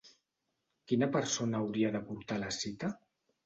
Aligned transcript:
Quina 0.93 1.11
persona 1.17 1.61
hauria 1.61 1.95
de 1.99 2.05
portar 2.11 2.41
a 2.41 2.45
la 2.49 2.53
cita? 2.61 2.95